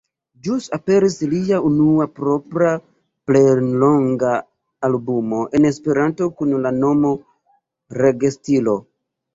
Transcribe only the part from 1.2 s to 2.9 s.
lia unua propra